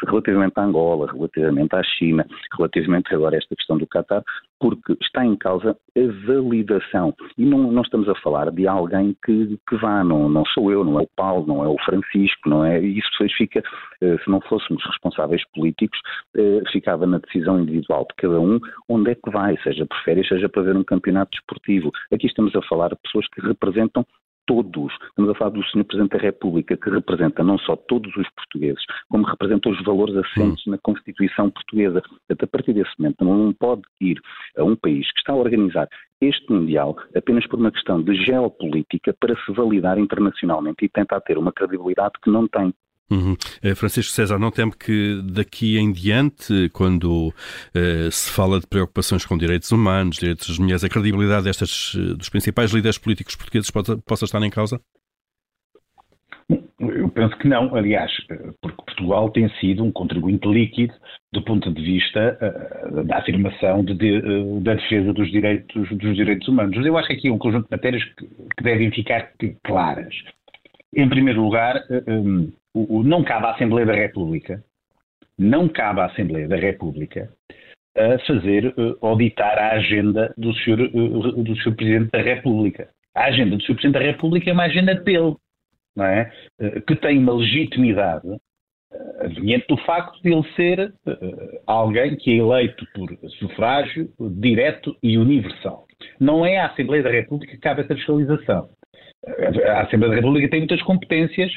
Relativamente 0.06 0.54
à 0.56 0.64
Angola, 0.64 1.10
relativamente 1.10 1.74
à 1.76 1.82
China, 1.82 2.26
relativamente 2.58 3.14
agora 3.14 3.36
a 3.36 3.38
esta 3.38 3.54
questão 3.54 3.78
do 3.78 3.86
Qatar, 3.86 4.22
porque 4.58 4.96
está 5.00 5.24
em 5.24 5.36
causa 5.36 5.76
a 5.96 6.26
validação. 6.26 7.14
E 7.38 7.44
não, 7.44 7.70
não 7.70 7.82
estamos 7.82 8.08
a 8.08 8.14
falar 8.16 8.50
de 8.50 8.66
alguém 8.66 9.16
que, 9.24 9.58
que 9.68 9.76
vá, 9.76 10.02
não, 10.02 10.28
não 10.28 10.44
sou 10.46 10.72
eu, 10.72 10.82
não 10.84 10.98
é 10.98 11.04
o 11.04 11.08
Paulo, 11.14 11.46
não 11.46 11.64
é 11.64 11.68
o 11.68 11.78
Francisco, 11.84 12.48
não 12.48 12.64
é? 12.64 12.80
Isso 12.80 13.08
depois 13.12 13.32
fica, 13.34 13.62
eh, 14.00 14.16
se 14.24 14.28
não 14.28 14.40
fôssemos 14.40 14.84
responsáveis 14.84 15.42
políticos, 15.54 15.98
eh, 16.36 16.62
ficava 16.72 17.06
na 17.06 17.18
decisão 17.18 17.60
individual 17.60 18.06
de 18.08 18.16
cada 18.16 18.40
um 18.40 18.58
onde 18.88 19.12
é 19.12 19.14
que 19.14 19.30
vai, 19.30 19.56
seja 19.62 19.86
por 19.86 20.02
férias, 20.02 20.26
seja 20.26 20.48
para 20.48 20.62
ver 20.62 20.76
um 20.76 20.84
campeonato 20.84 21.30
desportivo. 21.32 21.92
Aqui 22.12 22.26
estamos 22.26 22.56
a 22.56 22.62
falar 22.62 22.88
de 22.88 22.96
pessoas 22.96 23.28
que 23.28 23.40
representam 23.40 24.04
todos. 24.46 24.92
Estamos 25.08 25.30
a 25.30 25.34
falar 25.34 25.50
do 25.50 25.62
Sr. 25.64 25.84
Presidente 25.84 26.12
da 26.12 26.18
República, 26.18 26.76
que 26.76 26.90
representa 26.90 27.42
não 27.42 27.58
só 27.58 27.76
todos 27.76 28.14
os 28.16 28.28
portugueses, 28.30 28.82
como 29.08 29.24
representa 29.24 29.68
os 29.68 29.82
valores 29.84 30.16
assentes 30.16 30.66
hum. 30.66 30.70
na 30.70 30.78
Constituição 30.78 31.50
portuguesa. 31.50 32.02
Portanto, 32.02 32.44
a 32.44 32.46
partir 32.46 32.72
desse 32.72 32.92
momento, 32.98 33.24
não 33.24 33.52
pode 33.52 33.82
ir 34.00 34.20
a 34.56 34.64
um 34.64 34.76
país 34.76 35.10
que 35.12 35.18
está 35.18 35.32
a 35.32 35.36
organizar 35.36 35.88
este 36.20 36.50
Mundial 36.50 36.96
apenas 37.14 37.46
por 37.46 37.58
uma 37.58 37.70
questão 37.70 38.02
de 38.02 38.14
geopolítica 38.24 39.14
para 39.18 39.36
se 39.44 39.52
validar 39.52 39.98
internacionalmente 39.98 40.84
e 40.84 40.88
tentar 40.88 41.20
ter 41.20 41.36
uma 41.36 41.52
credibilidade 41.52 42.14
que 42.22 42.30
não 42.30 42.48
tem. 42.48 42.72
Uhum. 43.10 43.36
Eh, 43.62 43.74
Francisco 43.74 44.12
César, 44.12 44.38
não 44.38 44.50
teme 44.50 44.72
que 44.72 45.20
daqui 45.24 45.76
em 45.76 45.92
diante, 45.92 46.70
quando 46.72 47.28
uh, 47.28 48.10
se 48.10 48.30
fala 48.30 48.58
de 48.58 48.66
preocupações 48.66 49.26
com 49.26 49.36
direitos 49.36 49.70
humanos, 49.70 50.16
direitos 50.16 50.48
das 50.48 50.58
mulheres, 50.58 50.84
a 50.84 50.88
credibilidade 50.88 51.44
destes, 51.44 51.94
eh, 51.96 52.14
dos 52.14 52.30
principais 52.30 52.72
líderes 52.72 52.96
políticos 52.96 53.36
portugueses 53.36 53.70
possa, 53.70 54.24
estar 54.24 54.42
em 54.42 54.50
causa? 54.50 54.80
Eu 56.78 57.08
penso 57.10 57.36
que 57.38 57.48
não, 57.48 57.74
aliás, 57.74 58.10
porque 58.60 58.84
Portugal 58.84 59.30
tem 59.30 59.48
sido 59.60 59.84
um 59.84 59.92
contribuinte 59.92 60.46
líquido 60.48 60.92
do 61.32 61.42
ponto 61.42 61.72
de 61.72 61.82
vista 61.82 62.38
uh, 62.90 63.04
da 63.04 63.18
afirmação 63.18 63.84
de, 63.84 63.94
de, 63.94 64.18
uh, 64.18 64.60
da 64.60 64.74
defesa 64.74 65.12
dos 65.12 65.30
direitos, 65.30 65.88
dos 65.90 66.16
direitos 66.16 66.48
humanos. 66.48 66.84
Eu 66.84 66.96
acho 66.96 67.08
que 67.08 67.14
aqui 67.14 67.28
é 67.28 67.32
um 67.32 67.38
conjunto 67.38 67.64
de 67.64 67.70
matérias 67.70 68.02
que, 68.02 68.26
que 68.26 68.62
devem 68.62 68.90
ficar 68.90 69.30
claras. 69.62 70.14
Em 70.96 71.08
primeiro 71.08 71.42
lugar, 71.42 71.82
o, 72.74 73.02
não 73.02 73.22
cabe 73.22 73.46
à 73.46 73.50
Assembleia 73.52 73.86
da 73.86 73.94
República, 73.94 74.62
não 75.38 75.68
cabe 75.68 76.00
à 76.00 76.06
Assembleia 76.06 76.48
da 76.48 76.56
República 76.56 77.30
a 77.96 78.18
fazer, 78.26 78.74
auditar 79.00 79.56
a 79.56 79.72
agenda 79.72 80.34
do 80.36 80.52
Sr. 80.54 80.90
do 80.90 81.56
Sr. 81.56 81.76
Presidente 81.76 82.10
da 82.10 82.22
República. 82.22 82.88
A 83.14 83.26
agenda 83.26 83.56
do 83.56 83.62
Sr. 83.62 83.74
Presidente 83.74 83.92
da 83.92 84.00
República 84.00 84.50
é 84.50 84.52
uma 84.52 84.64
agenda 84.64 84.94
dele 84.96 85.36
não 85.96 86.04
é? 86.04 86.30
Eh, 86.60 86.80
que 86.80 86.96
tem 86.96 87.18
uma 87.18 87.34
legitimidade 87.34 88.26
adveniente 89.20 89.66
do 89.68 89.76
facto 89.78 90.20
de 90.22 90.32
ele 90.32 90.44
ser 90.54 90.94
uh, 91.04 91.60
alguém 91.66 92.16
que 92.16 92.30
é 92.30 92.36
eleito 92.36 92.86
por 92.94 93.10
sufrágio 93.40 94.08
direto 94.38 94.96
e 95.02 95.18
universal. 95.18 95.86
Não 96.20 96.46
é 96.46 96.58
a 96.58 96.66
Assembleia 96.66 97.02
da 97.02 97.10
República 97.10 97.52
que 97.52 97.58
cabe 97.58 97.82
essa 97.82 97.94
fiscalização. 97.94 98.68
A 99.26 99.80
Assembleia 99.82 100.10
da 100.10 100.20
República 100.20 100.48
tem 100.48 100.60
muitas 100.60 100.80
competências. 100.82 101.50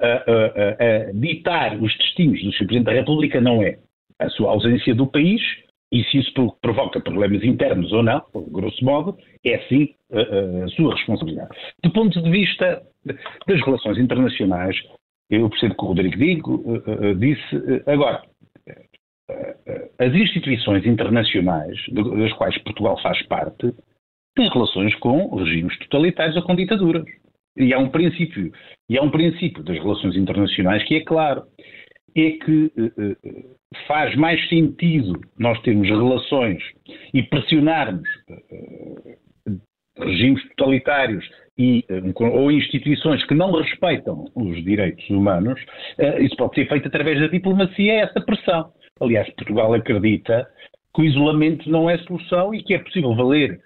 A, 0.00 0.06
a, 0.06 1.08
a 1.08 1.12
ditar 1.12 1.76
os 1.76 1.94
destinos 1.98 2.42
do 2.42 2.52
Sr. 2.52 2.66
Presidente 2.66 2.84
da 2.86 2.92
República 2.92 3.40
não 3.40 3.62
é 3.62 3.78
a 4.18 4.28
sua 4.30 4.50
ausência 4.50 4.94
do 4.94 5.06
país, 5.06 5.42
e 5.92 6.04
se 6.04 6.18
isso 6.18 6.32
provoca 6.62 7.00
problemas 7.00 7.42
internos 7.42 7.92
ou 7.92 8.02
não, 8.02 8.22
grosso 8.50 8.84
modo, 8.84 9.18
é 9.44 9.58
sim 9.68 9.94
a, 10.12 10.64
a 10.64 10.68
sua 10.68 10.94
responsabilidade. 10.94 11.50
Do 11.82 11.90
ponto 11.90 12.22
de 12.22 12.30
vista 12.30 12.82
das 13.46 13.60
relações 13.64 13.98
internacionais, 13.98 14.76
eu 15.30 15.48
percebo 15.48 15.74
que 15.74 15.84
o 15.84 15.88
Rodrigo 15.88 16.16
Digo 16.16 16.54
uh, 16.56 17.10
uh, 17.10 17.14
disse. 17.14 17.56
Uh, 17.56 17.82
agora, 17.86 18.22
as 19.98 20.12
instituições 20.12 20.84
internacionais, 20.86 21.76
das 21.92 22.32
quais 22.32 22.58
Portugal 22.58 23.00
faz 23.00 23.22
parte, 23.26 23.72
têm 24.34 24.48
relações 24.48 24.94
com 24.96 25.36
regimes 25.36 25.78
totalitários 25.78 26.36
ou 26.36 26.42
com 26.42 26.56
ditaduras. 26.56 27.04
E 27.56 27.74
há 27.74 27.78
um 27.78 27.88
princípio, 27.88 28.52
e 28.88 28.98
há 28.98 29.02
um 29.02 29.10
princípio 29.10 29.62
das 29.62 29.76
relações 29.76 30.16
internacionais 30.16 30.82
que 30.84 30.96
é 30.96 31.04
claro, 31.04 31.42
é 32.16 32.30
que 32.32 32.72
faz 33.86 34.14
mais 34.16 34.48
sentido 34.48 35.20
nós 35.38 35.60
termos 35.62 35.88
relações 35.88 36.62
e 37.14 37.22
pressionarmos 37.22 38.08
regimes 39.98 40.42
totalitários 40.56 41.24
e, 41.58 41.84
eh, 41.88 42.24
ou 42.24 42.50
instituições 42.50 43.24
que 43.26 43.34
não 43.34 43.52
respeitam 43.52 44.26
os 44.34 44.64
direitos 44.64 45.08
humanos, 45.10 45.60
eh, 45.98 46.22
isso 46.22 46.36
pode 46.36 46.54
ser 46.54 46.68
feito 46.68 46.88
através 46.88 47.20
da 47.20 47.26
diplomacia, 47.26 48.04
essa 48.04 48.20
pressão. 48.20 48.72
Aliás, 49.00 49.28
Portugal 49.34 49.74
acredita 49.74 50.46
que 50.94 51.02
o 51.02 51.04
isolamento 51.04 51.70
não 51.70 51.88
é 51.88 51.98
solução 51.98 52.54
e 52.54 52.62
que 52.62 52.74
é 52.74 52.78
possível 52.78 53.14
valer, 53.14 53.52
eh, 53.52 53.60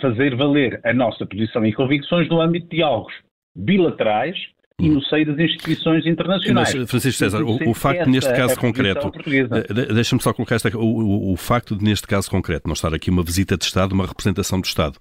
fazer 0.00 0.36
valer 0.36 0.80
a 0.84 0.92
nossa 0.92 1.26
posição 1.26 1.64
e 1.64 1.72
convicções 1.72 2.28
no 2.28 2.40
âmbito 2.40 2.68
de 2.68 2.76
diálogos 2.76 3.14
bilaterais 3.54 4.36
e 4.78 4.90
no 4.90 5.02
seio 5.02 5.24
das 5.24 5.38
instituições 5.38 6.04
internacionais. 6.04 6.74
Mas, 6.74 6.90
Francisco 6.90 7.18
César, 7.18 7.42
o, 7.42 7.70
o 7.70 7.74
facto 7.74 8.08
neste 8.10 8.30
caso 8.34 8.58
concreto, 8.58 9.10
eh, 9.26 9.94
deixa-me 9.94 10.22
só 10.22 10.34
colocar 10.34 10.56
esta, 10.56 10.76
o, 10.76 10.82
o, 10.82 11.32
o, 11.32 11.36
facto 11.36 11.74
de 11.74 11.82
neste 11.82 12.06
caso 12.06 12.30
concreto 12.30 12.68
não 12.68 12.74
estar 12.74 12.92
aqui 12.92 13.08
uma 13.08 13.22
visita 13.22 13.56
de 13.56 13.64
Estado, 13.64 13.92
uma 13.92 14.06
representação 14.06 14.60
do 14.60 14.66
Estado, 14.66 14.98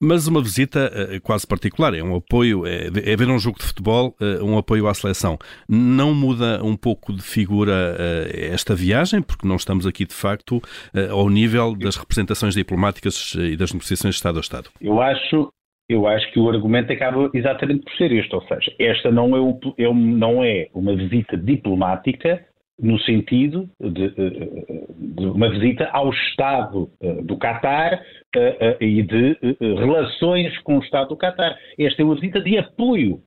mas 0.00 0.26
uma 0.26 0.40
visita 0.40 0.90
uh, 0.90 1.20
quase 1.20 1.46
particular, 1.46 1.92
é 1.92 2.02
um 2.02 2.16
apoio, 2.16 2.66
é, 2.66 2.86
é, 2.86 3.16
ver 3.16 3.28
um 3.28 3.38
jogo 3.38 3.58
de 3.58 3.66
futebol, 3.66 4.16
uh, 4.18 4.42
um 4.42 4.56
apoio 4.56 4.88
à 4.88 4.94
seleção. 4.94 5.38
Não 5.68 6.14
muda 6.14 6.64
um 6.64 6.74
pouco 6.74 7.12
de 7.12 7.22
figura 7.22 7.72
uh, 7.72 8.54
esta 8.54 8.74
viagem, 8.74 9.20
porque 9.20 9.46
não 9.46 9.56
estamos 9.56 9.86
aqui 9.86 10.06
de 10.06 10.14
facto 10.14 10.62
ao 11.10 11.28
nível 11.28 11.74
das 11.74 11.96
representações 11.96 12.54
diplomáticas 12.54 13.34
e 13.34 13.56
das 13.56 13.72
negociações 13.72 14.14
de 14.14 14.18
Estado 14.18 14.38
a 14.38 14.40
Estado? 14.40 14.70
Eu 14.80 15.00
acho, 15.00 15.52
eu 15.88 16.06
acho 16.06 16.30
que 16.32 16.38
o 16.38 16.48
argumento 16.48 16.92
acaba 16.92 17.30
exatamente 17.32 17.84
por 17.84 17.92
ser 17.94 18.12
este, 18.12 18.34
ou 18.34 18.42
seja, 18.42 18.72
esta 18.78 19.10
não 19.10 19.34
é, 19.34 19.40
o, 19.40 19.58
é 19.78 19.92
não 19.94 20.44
é 20.44 20.68
uma 20.74 20.94
visita 20.94 21.36
diplomática 21.36 22.44
no 22.80 22.98
sentido 23.00 23.68
de, 23.80 24.10
de, 24.10 25.26
uma 25.26 25.50
visita 25.50 25.88
ao 25.92 26.10
Estado 26.10 26.88
eh, 27.00 27.22
do 27.22 27.36
Catar 27.36 27.94
eh, 28.36 28.56
eh, 28.60 28.76
e 28.80 29.02
de 29.02 29.36
relações 29.60 30.56
com 30.58 30.78
o 30.78 30.82
Estado 30.82 31.08
do 31.08 31.16
Catar. 31.16 31.58
Esta 31.76 32.02
é 32.02 32.04
uma 32.04 32.14
visita 32.14 32.40
de 32.40 32.56
apoio 32.56 33.20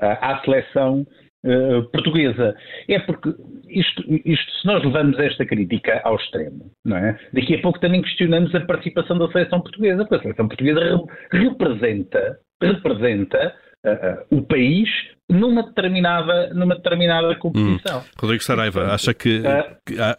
à 0.00 0.40
seleção 0.44 1.06
uh, 1.44 1.82
portuguesa. 1.90 2.54
É 2.88 2.98
porque 3.00 3.34
isto, 3.68 4.02
isto, 4.24 4.52
se 4.60 4.66
nós 4.66 4.82
levamos 4.84 5.18
esta 5.18 5.44
crítica 5.44 6.00
ao 6.04 6.16
extremo, 6.16 6.70
não 6.84 6.96
é? 6.96 7.18
daqui 7.32 7.54
a 7.54 7.60
pouco 7.60 7.80
também 7.80 8.02
questionamos 8.02 8.54
a 8.54 8.60
participação 8.60 9.18
da 9.18 9.30
seleção 9.30 9.60
portuguesa, 9.60 10.04
porque 10.04 10.16
a 10.16 10.22
seleção 10.22 10.48
portuguesa 10.48 10.80
re 11.32 11.48
representa, 11.48 12.38
representa 12.60 13.54
uh, 13.84 14.34
uh, 14.34 14.38
o 14.38 14.42
país 14.42 14.88
numa 15.30 15.62
determinada, 15.62 16.54
numa 16.54 16.74
determinada 16.74 17.34
competição. 17.36 18.00
Hum. 18.00 18.04
Rodrigo 18.18 18.42
Saraiva, 18.42 18.94
acha 18.94 19.12
que, 19.12 19.42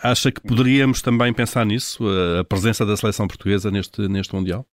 acha 0.04 0.32
que 0.32 0.40
poderíamos 0.40 1.02
também 1.02 1.34
pensar 1.34 1.66
nisso, 1.66 2.06
a 2.40 2.44
presença 2.44 2.86
da 2.86 2.96
seleção 2.96 3.28
portuguesa 3.28 3.72
neste, 3.72 4.08
neste 4.08 4.36
Mundial? 4.36 4.66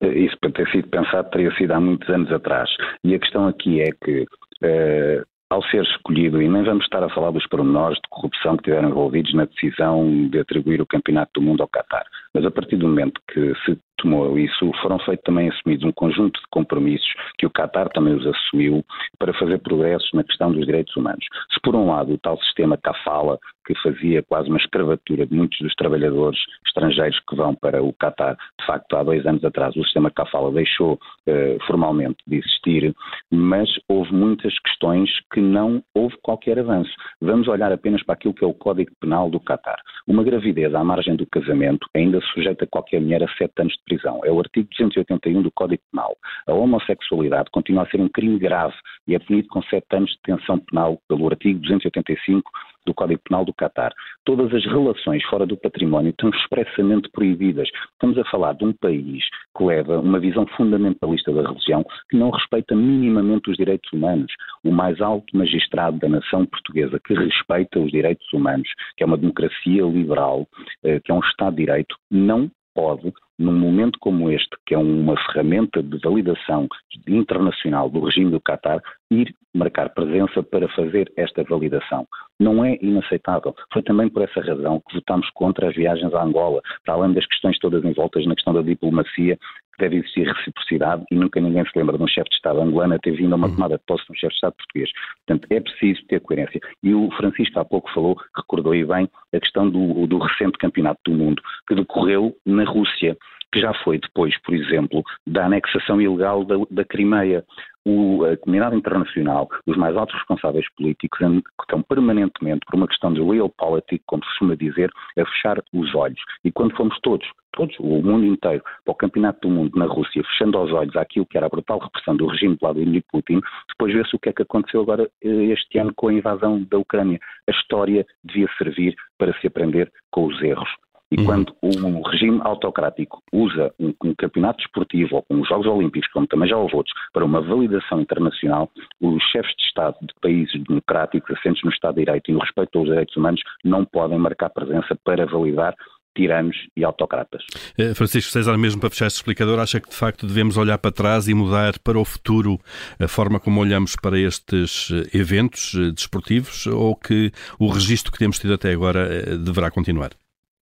Isso 0.00 0.36
para 0.40 0.52
ter 0.52 0.70
sido 0.70 0.88
pensado 0.88 1.28
teria 1.30 1.54
sido 1.56 1.72
há 1.72 1.80
muitos 1.80 2.08
anos 2.08 2.32
atrás. 2.32 2.70
E 3.04 3.14
a 3.14 3.18
questão 3.18 3.46
aqui 3.46 3.82
é 3.82 3.90
que 4.02 4.24
uh, 4.62 5.26
ao 5.50 5.62
ser 5.64 5.82
escolhido, 5.82 6.40
e 6.40 6.48
nem 6.48 6.62
vamos 6.62 6.84
estar 6.84 7.02
a 7.02 7.08
falar 7.10 7.32
dos 7.32 7.46
pormenores 7.48 7.96
de 7.96 8.08
corrupção 8.08 8.56
que 8.56 8.64
tiveram 8.64 8.90
envolvidos 8.90 9.34
na 9.34 9.46
decisão 9.46 10.28
de 10.28 10.38
atribuir 10.38 10.80
o 10.80 10.86
Campeonato 10.86 11.32
do 11.34 11.42
Mundo 11.42 11.62
ao 11.62 11.68
Qatar, 11.68 12.06
mas 12.34 12.44
a 12.44 12.50
partir 12.50 12.76
do 12.76 12.88
momento 12.88 13.20
que 13.28 13.52
se 13.64 13.78
tomou 14.00 14.38
isso, 14.38 14.70
foram 14.80 14.98
feitos 15.00 15.24
também 15.24 15.48
assumidos 15.48 15.84
um 15.84 15.92
conjunto 15.92 16.40
de 16.40 16.46
compromissos 16.50 17.12
que 17.38 17.46
o 17.46 17.50
Qatar 17.50 17.88
também 17.90 18.14
os 18.14 18.26
assumiu 18.26 18.84
para 19.18 19.34
fazer 19.34 19.58
progressos 19.58 20.10
na 20.14 20.24
questão 20.24 20.52
dos 20.52 20.64
direitos 20.64 20.96
humanos. 20.96 21.24
Se 21.52 21.60
por 21.62 21.74
um 21.74 21.90
lado 21.90 22.14
o 22.14 22.18
tal 22.18 22.38
sistema 22.38 22.78
Kafala, 22.78 23.38
que 23.66 23.74
fazia 23.82 24.22
quase 24.22 24.48
uma 24.48 24.58
escravatura 24.58 25.26
de 25.26 25.34
muitos 25.34 25.58
dos 25.60 25.74
trabalhadores 25.74 26.38
estrangeiros 26.66 27.20
que 27.28 27.36
vão 27.36 27.54
para 27.54 27.82
o 27.82 27.92
Qatar, 27.92 28.36
de 28.58 28.66
facto 28.66 28.96
há 28.96 29.02
dois 29.02 29.24
anos 29.26 29.44
atrás 29.44 29.76
o 29.76 29.84
sistema 29.84 30.10
Kafala 30.10 30.50
deixou 30.50 30.98
eh, 31.26 31.58
formalmente 31.66 32.16
de 32.26 32.36
existir, 32.36 32.94
mas 33.30 33.68
houve 33.88 34.12
muitas 34.12 34.58
questões 34.60 35.10
que 35.32 35.40
não 35.40 35.82
houve 35.94 36.16
qualquer 36.22 36.58
avanço. 36.58 36.90
Vamos 37.20 37.48
olhar 37.48 37.70
apenas 37.70 38.02
para 38.02 38.14
aquilo 38.14 38.34
que 38.34 38.44
é 38.44 38.46
o 38.46 38.54
Código 38.54 38.90
Penal 39.00 39.30
do 39.30 39.40
Qatar. 39.40 39.78
Uma 40.06 40.24
gravidez 40.24 40.74
à 40.74 40.82
margem 40.82 41.14
do 41.14 41.26
casamento 41.26 41.86
ainda 41.94 42.19
sujeita 42.22 42.66
qualquer 42.66 43.00
mulher 43.00 43.22
a 43.22 43.28
sete 43.36 43.52
anos 43.58 43.72
de 43.74 43.82
prisão. 43.84 44.20
É 44.24 44.30
o 44.30 44.38
artigo 44.38 44.68
281 44.70 45.42
do 45.42 45.50
Código 45.52 45.82
Penal. 45.90 46.16
A 46.46 46.52
homossexualidade 46.52 47.50
continua 47.50 47.84
a 47.84 47.90
ser 47.90 48.00
um 48.00 48.08
crime 48.08 48.38
grave 48.38 48.74
e 49.06 49.14
é 49.14 49.18
punido 49.18 49.48
com 49.48 49.62
sete 49.62 49.86
anos 49.92 50.10
de 50.10 50.18
detenção 50.24 50.58
penal 50.58 51.00
pelo 51.08 51.28
artigo 51.28 51.60
285 51.60 52.50
do 52.86 52.94
Código 52.94 53.20
Penal 53.28 53.44
do 53.44 53.54
Catar. 53.54 53.92
Todas 54.24 54.52
as 54.54 54.64
relações 54.64 55.22
fora 55.24 55.46
do 55.46 55.56
património 55.56 56.10
estão 56.10 56.30
expressamente 56.30 57.08
proibidas. 57.10 57.68
Estamos 57.92 58.18
a 58.18 58.24
falar 58.30 58.54
de 58.54 58.64
um 58.64 58.72
país 58.72 59.24
que 59.56 59.64
leva 59.64 60.00
uma 60.00 60.18
visão 60.18 60.46
fundamentalista 60.56 61.32
da 61.32 61.42
religião 61.42 61.84
que 62.08 62.16
não 62.16 62.30
respeita 62.30 62.74
minimamente 62.74 63.50
os 63.50 63.56
direitos 63.56 63.90
humanos. 63.92 64.32
O 64.64 64.70
mais 64.70 65.00
alto 65.00 65.36
magistrado 65.36 65.98
da 65.98 66.08
nação 66.08 66.46
portuguesa 66.46 67.00
que 67.04 67.14
respeita 67.14 67.78
os 67.78 67.90
direitos 67.90 68.26
humanos, 68.32 68.68
que 68.96 69.02
é 69.02 69.06
uma 69.06 69.16
democracia 69.16 69.82
liberal, 69.82 70.46
eh, 70.84 71.00
que 71.00 71.10
é 71.10 71.14
um 71.14 71.20
Estado 71.20 71.56
de 71.56 71.64
Direito, 71.64 71.96
não 72.10 72.50
pode, 72.74 73.12
num 73.40 73.58
momento 73.58 73.98
como 73.98 74.30
este, 74.30 74.50
que 74.66 74.74
é 74.74 74.78
uma 74.78 75.16
ferramenta 75.16 75.82
de 75.82 75.98
validação 75.98 76.68
internacional 77.08 77.88
do 77.88 78.04
regime 78.04 78.30
do 78.30 78.40
Qatar, 78.40 78.82
ir 79.10 79.34
marcar 79.54 79.88
presença 79.88 80.42
para 80.42 80.68
fazer 80.68 81.10
esta 81.16 81.42
validação. 81.44 82.06
Não 82.38 82.62
é 82.62 82.78
inaceitável. 82.82 83.54
Foi 83.72 83.82
também 83.82 84.10
por 84.10 84.22
essa 84.22 84.40
razão 84.40 84.82
que 84.86 84.94
votámos 84.94 85.28
contra 85.30 85.68
as 85.68 85.74
viagens 85.74 86.12
à 86.12 86.22
Angola, 86.22 86.60
para 86.84 86.94
além 86.94 87.14
das 87.14 87.26
questões 87.26 87.58
todas 87.58 87.82
envoltas 87.82 88.26
na 88.26 88.34
questão 88.34 88.52
da 88.52 88.62
diplomacia, 88.62 89.36
que 89.36 89.78
deve 89.80 89.96
existir 89.96 90.26
reciprocidade 90.26 91.02
e 91.10 91.14
nunca 91.14 91.40
ninguém 91.40 91.64
se 91.64 91.76
lembra 91.76 91.96
de 91.96 92.04
um 92.04 92.08
chefe 92.08 92.28
de 92.28 92.36
Estado 92.36 92.60
angolano 92.60 92.98
ter 92.98 93.12
vindo 93.12 93.32
a 93.32 93.36
uma 93.36 93.48
uhum. 93.48 93.54
tomada 93.54 93.78
de 93.78 93.84
posse 93.86 94.04
de 94.04 94.12
um 94.12 94.14
chefe 94.14 94.32
de 94.32 94.36
Estado 94.36 94.54
português. 94.54 94.90
Portanto, 95.26 95.48
é 95.50 95.60
preciso 95.60 96.06
ter 96.06 96.20
coerência. 96.20 96.60
E 96.82 96.94
o 96.94 97.10
Francisco 97.12 97.58
há 97.58 97.64
pouco 97.64 97.90
falou, 97.92 98.16
recordou 98.36 98.74
e 98.74 98.84
bem, 98.84 99.08
a 99.34 99.40
questão 99.40 99.68
do, 99.68 100.06
do 100.06 100.18
recente 100.18 100.58
campeonato 100.58 101.00
do 101.06 101.12
mundo, 101.12 101.42
que 101.66 101.74
decorreu 101.74 102.36
na 102.44 102.64
Rússia 102.64 103.16
que 103.52 103.60
já 103.60 103.72
foi 103.82 103.98
depois, 103.98 104.36
por 104.42 104.54
exemplo, 104.54 105.02
da 105.26 105.46
anexação 105.46 106.00
ilegal 106.00 106.44
da, 106.44 106.56
da 106.70 106.84
Crimeia. 106.84 107.44
o, 107.84 108.24
a 108.24 108.36
comunidade 108.36 108.76
internacional, 108.76 109.48
os 109.66 109.76
mais 109.76 109.96
altos 109.96 110.14
responsáveis 110.16 110.66
políticos 110.76 111.18
estão 111.60 111.82
permanentemente, 111.82 112.60
por 112.66 112.76
uma 112.76 112.86
questão 112.86 113.12
de 113.12 113.22
realpolitik, 113.22 114.02
como 114.06 114.22
se 114.22 114.28
costuma 114.30 114.54
dizer, 114.54 114.90
a 115.18 115.24
fechar 115.24 115.62
os 115.72 115.94
olhos. 115.94 116.20
E 116.44 116.52
quando 116.52 116.76
fomos 116.76 116.98
todos, 117.00 117.26
todos, 117.52 117.74
o 117.80 118.02
mundo 118.02 118.26
inteiro, 118.26 118.62
para 118.84 118.92
o 118.92 118.94
Campeonato 118.94 119.48
do 119.48 119.54
Mundo 119.54 119.78
na 119.78 119.86
Rússia, 119.86 120.22
fechando 120.24 120.60
os 120.60 120.72
olhos 120.72 120.94
àquilo 120.94 121.26
que 121.26 121.36
era 121.36 121.46
a 121.46 121.50
brutal 121.50 121.78
repressão 121.78 122.16
do 122.16 122.26
regime 122.26 122.54
de 122.54 122.60
Vladimir 122.60 123.02
Putin, 123.10 123.40
depois 123.68 123.94
vê-se 123.94 124.14
o 124.14 124.18
que 124.18 124.28
é 124.28 124.32
que 124.32 124.42
aconteceu 124.42 124.82
agora 124.82 125.10
eh, 125.22 125.44
este 125.46 125.78
ano 125.78 125.92
com 125.94 126.08
a 126.08 126.12
invasão 126.12 126.62
da 126.70 126.78
Ucrânia. 126.78 127.18
A 127.48 127.50
história 127.50 128.06
devia 128.22 128.48
servir 128.58 128.94
para 129.18 129.32
se 129.40 129.46
aprender 129.46 129.90
com 130.10 130.26
os 130.26 130.40
erros. 130.42 130.68
E 131.10 131.18
uhum. 131.18 131.24
quando 131.24 131.54
o 131.60 132.02
regime 132.08 132.40
autocrático 132.42 133.20
usa 133.32 133.72
um, 133.80 133.92
um, 134.04 134.14
campeonato 134.14 134.58
desportivo 134.58 135.16
ou 135.16 135.22
como 135.22 135.42
os 135.42 135.48
Jogos 135.48 135.66
Olímpicos, 135.66 136.08
como 136.12 136.26
também 136.26 136.48
já 136.48 136.56
houve 136.56 136.76
outros, 136.76 136.94
para 137.12 137.24
uma 137.24 137.40
validação 137.40 138.00
internacional, 138.00 138.70
os 139.00 139.22
chefes 139.24 139.54
de 139.56 139.64
Estado 139.64 139.96
de 140.02 140.14
países 140.20 140.62
democráticos, 140.64 141.36
assentes 141.36 141.64
no 141.64 141.70
Estado 141.70 141.94
de 141.96 142.04
Direito 142.04 142.30
e 142.30 142.34
no 142.34 142.40
respeito 142.40 142.78
aos 142.78 142.88
direitos 142.88 143.16
humanos, 143.16 143.40
não 143.64 143.84
podem 143.84 144.18
marcar 144.18 144.50
presença 144.50 144.96
para 145.04 145.26
validar 145.26 145.74
tiranos 146.14 146.56
e 146.76 146.84
autocratas. 146.84 147.42
Eh, 147.78 147.94
Francisco 147.94 148.32
César, 148.32 148.56
mesmo 148.58 148.80
para 148.80 148.90
fechar 148.90 149.06
este 149.06 149.16
explicador, 149.16 149.58
acha 149.58 149.80
que 149.80 149.88
de 149.88 149.96
facto 149.96 150.26
devemos 150.26 150.56
olhar 150.56 150.78
para 150.78 150.92
trás 150.92 151.28
e 151.28 151.34
mudar 151.34 151.78
para 151.78 151.98
o 151.98 152.04
futuro 152.04 152.58
a 152.98 153.08
forma 153.08 153.38
como 153.38 153.60
olhamos 153.60 153.96
para 153.96 154.18
estes 154.18 154.90
eh, 154.90 155.16
eventos 155.16 155.74
eh, 155.74 155.92
desportivos 155.92 156.66
ou 156.66 156.96
que 156.96 157.30
o 157.58 157.68
registro 157.68 158.12
que 158.12 158.18
temos 158.18 158.38
tido 158.38 158.54
até 158.54 158.72
agora 158.72 159.36
deverá 159.38 159.70
continuar? 159.70 160.10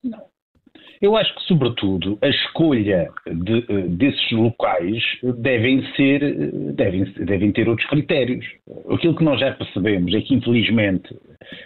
Não. 0.02 0.33
Eu 1.04 1.18
acho 1.18 1.34
que, 1.34 1.42
sobretudo, 1.42 2.18
a 2.22 2.28
escolha 2.28 3.12
de, 3.26 3.60
desses 3.88 4.32
locais 4.32 5.02
devem 5.36 5.84
ser, 5.92 6.20
devem, 6.72 7.04
devem 7.26 7.52
ter 7.52 7.68
outros 7.68 7.86
critérios. 7.90 8.46
Aquilo 8.88 9.14
que 9.14 9.22
nós 9.22 9.38
já 9.38 9.52
percebemos 9.52 10.14
é 10.14 10.22
que, 10.22 10.32
infelizmente, 10.32 11.14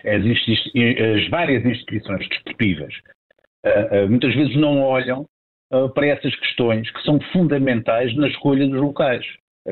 as, 0.04 0.24
as 0.24 1.28
várias 1.28 1.64
instituições 1.64 2.28
desportivas 2.28 2.92
uh, 3.64 4.10
muitas 4.10 4.34
vezes 4.34 4.56
não 4.56 4.82
olham 4.82 5.24
para 5.94 6.08
essas 6.08 6.34
questões 6.34 6.90
que 6.90 7.02
são 7.02 7.20
fundamentais 7.32 8.12
na 8.16 8.26
escolha 8.26 8.66
dos 8.66 8.80
locais. 8.80 9.24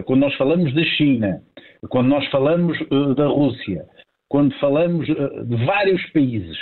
quando 0.04 0.20
nós 0.20 0.34
falamos 0.36 0.72
da 0.74 0.84
China, 0.84 1.42
quando 1.88 2.06
nós 2.06 2.24
falamos 2.28 2.78
da 3.16 3.26
Rússia, 3.26 3.84
quando 4.28 4.54
falamos 4.60 5.06
de 5.08 5.64
vários 5.64 6.04
países 6.12 6.56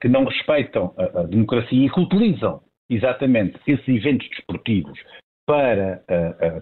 que 0.00 0.08
não 0.08 0.24
respeitam 0.24 0.94
a, 0.96 1.20
a, 1.20 1.22
democracia 1.24 1.86
e 1.86 1.90
que 1.90 2.00
utilizam 2.00 2.60
exatamente 2.88 3.58
esses 3.66 3.88
eventos 3.88 4.28
desportivos 4.30 4.98
para, 5.46 6.02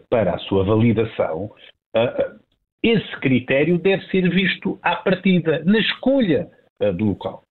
para 0.09 0.35
a 0.35 0.39
sua 0.39 0.65
validação, 0.65 1.51
esse 2.83 3.17
critério 3.21 3.79
deve 3.79 4.05
ser 4.07 4.29
visto 4.31 4.79
à 4.83 4.97
partida, 4.97 5.63
na 5.65 5.79
escolha 5.79 6.49
do 6.97 7.07
local. 7.07 7.43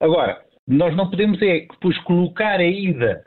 Agora, 0.00 0.40
nós 0.66 0.94
não 0.96 1.08
podemos 1.08 1.40
é 1.40 1.60
depois 1.60 1.96
colocar 2.02 2.58
a 2.58 2.66
ida 2.66 3.22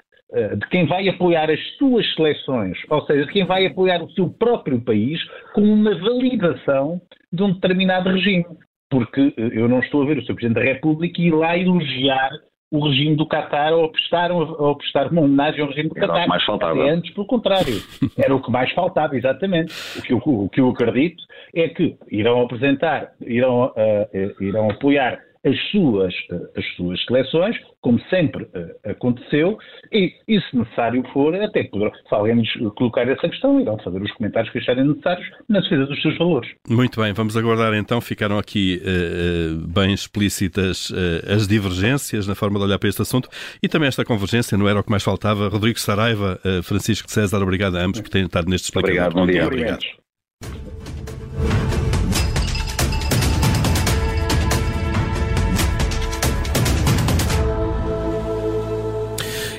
de 0.58 0.68
quem 0.70 0.86
vai 0.86 1.10
apoiar 1.10 1.50
as 1.50 1.60
suas 1.78 2.06
seleções, 2.14 2.78
ou 2.90 3.04
seja, 3.06 3.26
de 3.26 3.32
quem 3.32 3.46
vai 3.46 3.66
apoiar 3.66 4.04
o 4.04 4.12
seu 4.12 4.30
próprio 4.30 4.80
país, 4.80 5.20
como 5.54 5.74
uma 5.74 5.98
validação 5.98 7.02
de 7.34 7.42
um 7.42 7.54
determinado 7.54 8.10
regime. 8.10 8.46
Porque 8.90 9.22
uh, 9.22 9.34
eu 9.38 9.68
não 9.68 9.80
estou 9.80 10.02
a 10.02 10.06
ver 10.06 10.18
o 10.18 10.22
Sr. 10.22 10.36
Presidente 10.36 10.56
da 10.56 10.74
República 10.74 11.22
ir 11.22 11.32
lá 11.32 11.58
elogiar 11.58 12.32
o 12.72 12.88
regime 12.88 13.16
do 13.16 13.28
Qatar 13.28 13.74
ou 13.74 13.90
prestar, 13.90 14.32
ou 14.32 14.76
prestar 14.76 15.12
uma 15.12 15.22
homenagem 15.22 15.62
ao 15.62 15.70
regime 15.70 15.90
do 15.90 15.96
Qatar. 15.96 16.10
Era 16.10 16.20
o 16.20 16.24
que 16.24 16.30
mais 16.30 16.46
faltava. 16.46 16.80
É 16.80 16.90
antes, 16.92 17.14
pelo 17.14 17.26
contrário. 17.26 17.74
Era 18.18 18.36
o 18.36 18.42
que 18.42 18.52
mais 18.52 18.72
faltava, 18.74 19.18
exatamente. 19.18 19.74
O 19.98 20.02
que 20.04 20.14
eu, 20.14 20.18
o 20.18 20.50
que 20.50 20.62
eu 20.62 20.70
acredito 20.70 21.24
é 21.56 21.68
que 21.68 21.98
irão 22.12 22.42
apresentar, 22.42 23.12
irão, 23.22 23.74
uh, 23.76 24.44
irão 24.44 24.70
apoiar 24.70 25.20
as 25.46 25.58
suas, 25.72 26.14
as 26.56 26.66
suas 26.76 27.04
seleções, 27.06 27.56
como 27.82 28.00
sempre 28.10 28.44
uh, 28.44 28.90
aconteceu, 28.90 29.58
e, 29.92 30.14
e, 30.28 30.42
se 30.42 30.58
necessário 30.58 31.02
for, 31.14 31.34
até 31.36 31.64
poderão, 31.64 31.92
se 31.94 32.14
alguém 32.14 32.36
nos 32.36 32.52
colocar 32.76 33.08
essa 33.08 33.30
questão, 33.30 33.60
irão 33.60 33.78
fazer 33.80 34.02
os 34.02 34.12
comentários 34.14 34.52
que 34.52 34.60
acharem 34.60 34.86
necessários 34.86 35.28
na 35.48 35.62
defesa 35.62 35.86
dos 35.86 36.02
seus 36.02 36.18
valores. 36.18 36.50
Muito 36.68 37.02
bem, 37.02 37.14
vamos 37.14 37.38
aguardar 37.38 37.74
então. 37.74 38.02
Ficaram 38.02 38.38
aqui 38.38 38.82
uh, 38.84 39.68
bem 39.68 39.94
explícitas 39.94 40.90
uh, 40.90 41.34
as 41.34 41.48
divergências 41.48 42.28
na 42.28 42.36
forma 42.36 42.60
de 42.60 42.66
olhar 42.66 42.80
para 42.80 42.90
este 42.90 43.02
assunto 43.02 43.30
e 43.64 43.70
também 43.70 43.88
esta 43.88 44.04
convergência, 44.04 44.58
não 44.58 44.68
era 44.68 44.80
o 44.80 44.84
que 44.84 44.90
mais 44.90 45.04
faltava. 45.04 45.48
Rodrigo 45.48 45.80
Saraiva, 45.80 46.40
Francisco 46.64 47.10
César, 47.10 47.42
obrigado 47.42 47.78
a 47.78 47.82
ambos 47.82 48.02
por 48.02 48.10
terem 48.10 48.26
estado 48.26 48.50
neste 48.50 48.66
explicador. 48.66 49.06
Obrigado, 49.06 49.14
bom 49.14 49.26
dia. 49.26 49.46
Obrigado. 49.46 49.99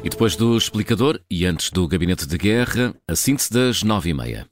E 0.02 0.08
depois 0.08 0.34
do 0.34 0.56
explicador 0.56 1.20
e 1.30 1.44
antes 1.44 1.70
do 1.70 1.86
gabinete 1.86 2.26
de 2.26 2.38
guerra, 2.38 2.94
a 3.06 3.14
síntese 3.14 3.52
das 3.52 3.82
nove 3.82 4.10
e 4.10 4.14
meia. 4.14 4.46